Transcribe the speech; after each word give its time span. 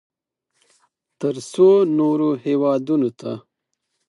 ترڅو 1.19 1.69
نورو 1.97 2.29
هېوادونو 2.43 3.09
ته 3.19 3.31